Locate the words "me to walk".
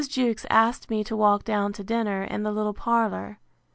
0.89-1.43